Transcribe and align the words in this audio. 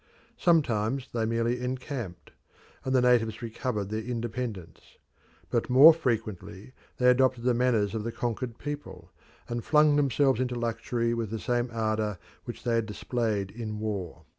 Sometimes 0.39 1.09
they 1.13 1.27
merely 1.27 1.61
encamped, 1.61 2.31
and 2.83 2.95
the 2.95 3.03
natives 3.03 3.43
recovered 3.43 3.89
their 3.89 4.01
independence. 4.01 4.97
But 5.51 5.69
more 5.69 5.93
frequently 5.93 6.73
they 6.97 7.07
adopted 7.07 7.43
the 7.43 7.53
manners 7.53 7.93
of 7.93 8.03
the 8.03 8.11
conquered 8.11 8.57
people, 8.57 9.11
and 9.47 9.63
flung 9.63 9.97
themselves 9.97 10.39
into 10.39 10.55
luxury 10.55 11.13
with 11.13 11.29
the 11.29 11.37
same 11.37 11.69
ardour 11.71 12.17
which 12.45 12.63
they 12.63 12.73
had 12.73 12.87
displayed 12.87 13.51
in 13.51 13.77
war. 13.77 14.23